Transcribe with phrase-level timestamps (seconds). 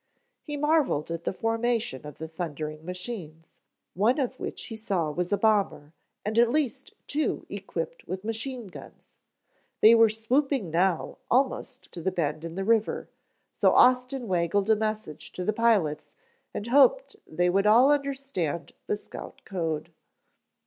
[0.41, 3.53] He marveled at the formation of the thundering machines,
[3.93, 5.93] one of which he saw was a bomber,
[6.25, 9.19] and at least two equipped with machine guns.
[9.79, 13.09] They were swooping now almost to the bend in the river,
[13.53, 16.15] so Austin waggled a message to the pilots
[16.51, 19.91] and hoped they would understand the scout code.